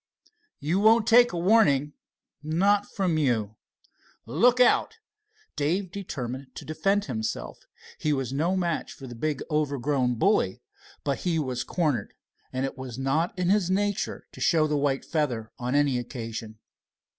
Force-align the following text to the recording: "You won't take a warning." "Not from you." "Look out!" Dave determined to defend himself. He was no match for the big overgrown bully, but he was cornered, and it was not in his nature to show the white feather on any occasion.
"You 0.59 0.79
won't 0.79 1.05
take 1.05 1.31
a 1.31 1.37
warning." 1.37 1.93
"Not 2.41 2.87
from 2.91 3.19
you." 3.19 3.57
"Look 4.25 4.59
out!" 4.59 4.97
Dave 5.55 5.91
determined 5.91 6.55
to 6.55 6.65
defend 6.65 7.05
himself. 7.05 7.67
He 7.99 8.11
was 8.11 8.33
no 8.33 8.55
match 8.57 8.93
for 8.93 9.05
the 9.05 9.13
big 9.13 9.43
overgrown 9.51 10.15
bully, 10.15 10.63
but 11.03 11.19
he 11.19 11.37
was 11.37 11.63
cornered, 11.63 12.15
and 12.51 12.65
it 12.65 12.79
was 12.79 12.97
not 12.97 13.37
in 13.37 13.51
his 13.51 13.69
nature 13.69 14.25
to 14.31 14.41
show 14.41 14.65
the 14.65 14.75
white 14.75 15.05
feather 15.05 15.51
on 15.59 15.75
any 15.75 15.99
occasion. 15.99 16.57